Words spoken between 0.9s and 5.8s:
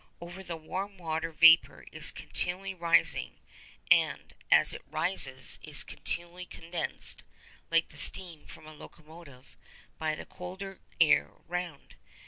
water vapour is continually rising; and, as it rises,